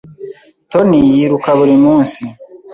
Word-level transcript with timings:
Tony 0.71 0.97
yiruka 1.13 1.49
buri 1.57 1.75
munsi. 1.85 2.23